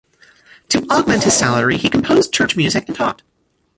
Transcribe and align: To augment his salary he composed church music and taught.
To 0.69 0.83
augment 0.89 1.25
his 1.25 1.35
salary 1.37 1.77
he 1.77 1.87
composed 1.87 2.33
church 2.33 2.57
music 2.57 2.85
and 2.87 2.97
taught. 2.97 3.21